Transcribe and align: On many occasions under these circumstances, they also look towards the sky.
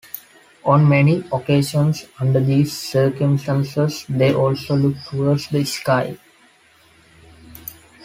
On 0.65 0.89
many 0.89 1.23
occasions 1.31 2.07
under 2.19 2.39
these 2.43 2.75
circumstances, 2.75 4.03
they 4.09 4.33
also 4.33 4.75
look 4.75 4.95
towards 5.07 5.47
the 5.49 5.63
sky. 5.63 6.17